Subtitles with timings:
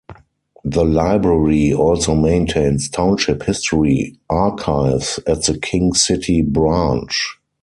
[0.63, 7.37] The library also maintains township history archives at the King City branch.